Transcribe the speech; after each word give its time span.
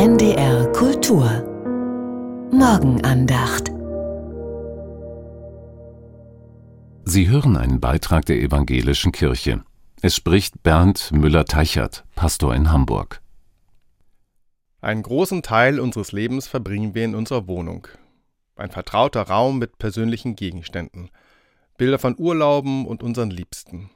NDR 0.00 0.72
Kultur 0.72 1.26
Morgenandacht 2.52 3.70
Sie 7.04 7.28
hören 7.28 7.58
einen 7.58 7.80
Beitrag 7.80 8.24
der 8.24 8.40
Evangelischen 8.40 9.12
Kirche. 9.12 9.62
Es 10.00 10.16
spricht 10.16 10.62
Bernd 10.62 11.12
Müller-Teichert, 11.12 12.06
Pastor 12.14 12.54
in 12.54 12.72
Hamburg. 12.72 13.20
Einen 14.80 15.02
großen 15.02 15.42
Teil 15.42 15.78
unseres 15.78 16.12
Lebens 16.12 16.48
verbringen 16.48 16.94
wir 16.94 17.04
in 17.04 17.14
unserer 17.14 17.46
Wohnung. 17.46 17.86
Ein 18.56 18.70
vertrauter 18.70 19.24
Raum 19.24 19.58
mit 19.58 19.76
persönlichen 19.76 20.34
Gegenständen, 20.34 21.10
Bilder 21.76 21.98
von 21.98 22.14
Urlauben 22.16 22.86
und 22.86 23.02
unseren 23.02 23.30
Liebsten. 23.30 23.90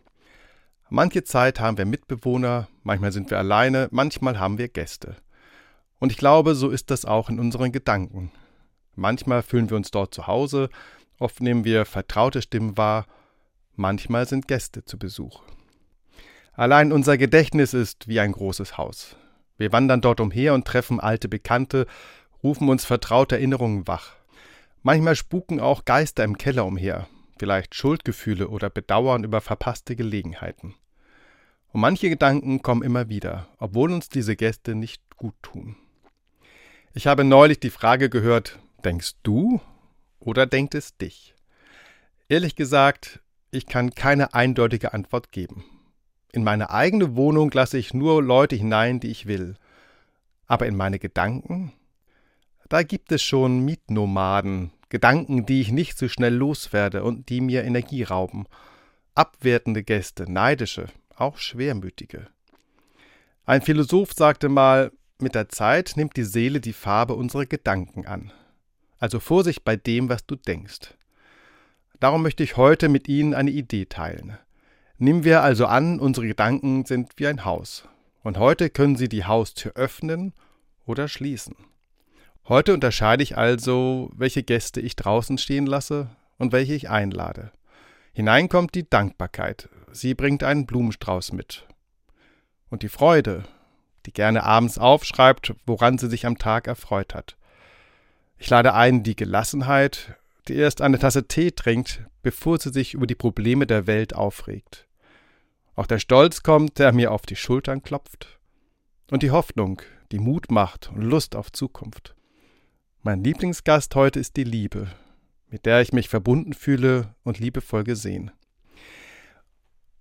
Manche 0.91 1.25
Zeit 1.25 1.61
haben 1.61 1.79
wir 1.79 1.87
Mitbewohner, 1.87 2.69
manchmal 2.83 3.13
sind 3.13 3.31
wir 3.31 3.39
alleine, 3.39 3.89
manchmal 3.91 4.39
haben 4.39 4.59
wir 4.59 4.69
Gäste. 4.69 5.17
Und 5.99 6.13
ich 6.13 6.19
glaube, 6.19 6.55
so 6.55 6.71
ist 6.71 6.91
das 6.91 7.05
auch 7.05 7.29
in 7.29 7.39
unseren 7.41 7.73
Gedanken. 7.73 8.33
Manchmal 8.95 9.43
fühlen 9.43 9.71
wir 9.71 9.77
uns 9.77 9.91
dort 9.91 10.15
zu 10.15 10.27
Hause, 10.27 10.69
oft 11.19 11.41
nehmen 11.41 11.65
wir 11.65 11.85
vertraute 11.85 12.43
Stimmen 12.43 12.77
wahr, 12.77 13.07
manchmal 13.75 14.27
sind 14.29 14.47
Gäste 14.47 14.85
zu 14.85 14.99
Besuch. 14.99 15.43
Allein 16.53 16.93
unser 16.93 17.19
Gedächtnis 17.19 17.75
ist 17.75 18.07
wie 18.07 18.21
ein 18.21 18.33
großes 18.33 18.79
Haus. 18.79 19.17
Wir 19.57 19.73
wandern 19.73 20.01
dort 20.01 20.21
umher 20.21 20.55
und 20.55 20.67
treffen 20.67 21.01
alte 21.01 21.29
Bekannte, 21.29 21.87
rufen 22.43 22.69
uns 22.69 22.85
vertraute 22.85 23.37
Erinnerungen 23.37 23.89
wach. 23.89 24.15
Manchmal 24.83 25.17
spuken 25.17 25.61
auch 25.61 25.85
Geister 25.85 26.23
im 26.25 26.39
Keller 26.39 26.67
umher, 26.67 27.09
vielleicht 27.39 27.75
Schuldgefühle 27.75 28.49
oder 28.49 28.71
Bedauern 28.71 29.25
über 29.25 29.41
verpasste 29.41 29.97
Gelegenheiten. 29.97 30.75
Und 31.73 31.81
manche 31.81 32.09
Gedanken 32.09 32.63
kommen 32.63 32.83
immer 32.83 33.09
wieder, 33.09 33.49
obwohl 33.59 33.91
uns 33.91 34.09
diese 34.09 34.37
Gäste 34.37 34.77
nicht 34.77 35.03
gut 35.17 35.35
tun. 35.43 35.77
Ich 36.97 37.09
habe 37.09 37.25
neulich 37.25 37.59
die 37.59 37.71
Frage 37.71 38.09
gehört, 38.09 38.61
denkst 38.85 39.15
du 39.25 39.61
oder 40.21 40.47
denkt 40.47 40.77
es 40.77 40.97
dich? 40.97 41.35
Ehrlich 42.29 42.55
gesagt, 42.55 43.19
ich 43.51 43.67
kann 43.67 43.97
keine 43.97 44.33
eindeutige 44.33 44.95
Antwort 44.95 45.33
geben. 45.33 45.65
In 46.31 46.45
meine 46.45 46.71
eigene 46.71 47.17
Wohnung 47.17 47.51
lasse 47.51 47.79
ich 47.79 47.95
nur 47.95 48.23
Leute 48.23 48.55
hinein, 48.55 49.01
die 49.01 49.11
ich 49.11 49.27
will. 49.27 49.57
Aber 50.47 50.67
in 50.67 50.77
meine 50.77 51.01
Gedanken? 51.01 51.73
Da 52.69 52.85
gibt 52.85 53.11
es 53.11 53.25
schon 53.25 53.65
Mietnomaden, 53.65 54.71
Gedanken, 54.89 55.47
die 55.47 55.63
ich 55.63 55.73
nicht 55.73 55.99
so 55.99 56.07
schnell 56.07 56.35
loswerde 56.35 57.03
und 57.03 57.29
die 57.29 57.41
mir 57.41 57.65
Energie 57.65 58.05
rauben. 58.05 58.47
Abwertende 59.17 59.83
Gäste, 59.83 60.31
neidische, 60.31 60.87
auch 61.17 61.39
schwermütige. 61.39 62.29
Ein 63.47 63.63
Philosoph 63.63 64.13
sagte 64.13 64.49
mal, 64.49 64.93
mit 65.25 65.35
der 65.35 65.49
Zeit 65.49 65.95
nimmt 65.97 66.17
die 66.17 66.23
Seele 66.23 66.61
die 66.61 66.73
Farbe 66.73 67.15
unserer 67.15 67.47
Gedanken 67.47 68.07
an. 68.07 68.31
Also 68.99 69.19
Vorsicht 69.19 69.65
bei 69.65 69.75
dem, 69.75 70.09
was 70.09 70.25
du 70.27 70.37
denkst. 70.37 70.95
Darum 71.99 72.23
möchte 72.23 72.45
ich 72.45 72.57
heute 72.57 72.89
mit 72.89 73.09
Ihnen 73.09 73.35
eine 73.35 73.51
Idee 73.51 73.87
teilen. 73.87 74.39
Nehmen 74.99 75.25
wir 75.25 75.43
also 75.43 75.67
an, 75.67 75.99
unsere 75.99 76.29
Gedanken 76.29 76.85
sind 76.85 77.15
wie 77.17 77.27
ein 77.27 77.45
Haus. 77.45 77.89
Und 78.23 78.39
heute 78.39 78.71
können 78.71 78.97
Sie 78.97 79.09
die 79.09 79.25
Haustür 79.25 79.73
öffnen 79.75 80.33
oder 80.87 81.09
schließen. 81.09 81.57
Heute 82.47 82.75
unterscheide 82.75 83.23
ich 83.23 83.37
also, 83.37 84.11
welche 84.15 84.43
Gäste 84.43 84.81
ich 84.81 84.97
draußen 84.97 85.39
stehen 85.39 85.67
lasse 85.67 86.11
und 86.39 86.53
welche 86.53 86.75
ich 86.75 86.91
einlade. 86.91 87.53
Hinein 88.13 88.49
kommt 88.49 88.75
die 88.75 88.89
Dankbarkeit, 88.89 89.69
sie 89.91 90.15
bringt 90.15 90.45
einen 90.45 90.67
Blumenstrauß 90.67 91.33
mit. 91.33 91.67
Und 92.69 92.83
die 92.83 92.89
Freude, 92.89 93.45
die 94.07 94.13
gerne 94.13 94.45
abends 94.45 94.79
aufschreibt, 94.79 95.55
woran 95.67 95.99
sie 95.99 96.09
sich 96.09 96.27
am 96.27 96.39
Tag 96.39 96.67
erfreut 96.67 97.15
hat. 97.15 97.37
Ich 98.39 98.51
lade 98.51 98.75
ein 98.75 99.03
die 99.03 99.17
Gelassenheit, 99.17 100.17
die 100.49 100.55
erst 100.55 100.81
eine 100.81 100.99
Tasse 100.99 101.27
Tee 101.27 101.53
trinkt, 101.53 102.05
bevor 102.23 102.59
sie 102.59 102.73
sich 102.73 102.95
über 102.95 103.07
die 103.07 103.15
Probleme 103.15 103.67
der 103.67 103.87
Welt 103.87 104.15
aufregt. 104.15 104.87
Auch 105.75 105.87
der 105.87 105.99
Stolz 105.99 106.43
kommt, 106.43 106.79
der 106.79 106.93
mir 106.93 107.11
auf 107.11 107.23
die 107.23 107.37
Schultern 107.37 107.83
klopft. 107.83 108.39
Und 109.11 109.23
die 109.23 109.31
Hoffnung, 109.31 109.83
die 110.13 110.19
Mut 110.19 110.51
macht 110.51 110.91
und 110.91 111.03
Lust 111.03 111.37
auf 111.37 111.53
Zukunft. 111.53 112.15
Mein 113.03 113.23
Lieblingsgast 113.23 113.95
heute 113.95 114.21
ist 114.21 114.37
die 114.37 114.45
Liebe, 114.45 114.89
mit 115.49 115.67
der 115.67 115.81
ich 115.81 115.93
mich 115.93 116.09
verbunden 116.09 116.53
fühle 116.53 117.15
und 117.23 117.39
liebevoll 117.39 117.85
gesehen. 117.85 118.31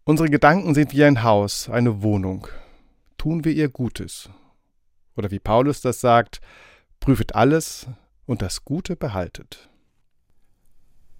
Unsere 0.06 0.30
Gedanken 0.30 0.74
sind 0.74 0.94
wie 0.94 1.04
ein 1.04 1.24
Haus, 1.24 1.70
eine 1.70 2.02
Wohnung. 2.02 2.48
Tun 3.24 3.46
wir 3.46 3.54
ihr 3.54 3.70
Gutes. 3.70 4.30
Oder 5.16 5.32
wie 5.32 5.40
Paulus 5.40 5.80
das 5.80 6.02
sagt, 6.02 6.42
prüfet 7.00 7.36
alles 7.36 7.88
und 8.26 8.42
das 8.42 8.66
Gute 8.66 8.98
behaltet. 8.98 9.70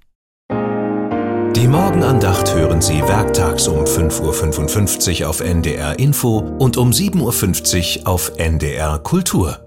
Die 1.58 1.68
Morgenandacht 1.68 2.56
hören 2.56 2.82
Sie 2.82 3.02
werktags 3.02 3.68
um 3.68 3.84
5.55 3.84 5.24
Uhr 5.24 5.30
auf 5.30 5.42
NDR 5.42 6.00
Info 6.00 6.38
und 6.38 6.78
um 6.78 6.92
7.50 6.92 8.04
Uhr 8.04 8.08
auf 8.08 8.32
NDR 8.38 9.00
Kultur. 9.00 9.60